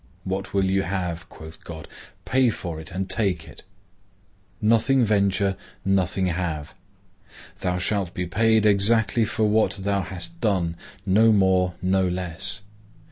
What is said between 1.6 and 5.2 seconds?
God; pay for it and take it.—Nothing